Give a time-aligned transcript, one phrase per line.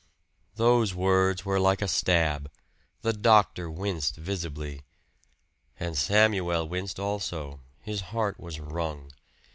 [0.55, 2.51] Those words were like a stab.
[3.03, 4.81] The doctor winced visibly.
[5.79, 9.11] And Samuel winced also his heart was wrung.